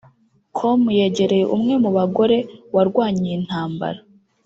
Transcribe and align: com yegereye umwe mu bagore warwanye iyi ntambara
com 0.57 0.79
yegereye 0.97 1.45
umwe 1.55 1.73
mu 1.83 1.89
bagore 1.97 2.37
warwanye 2.75 3.23
iyi 3.29 3.37
ntambara 3.45 3.99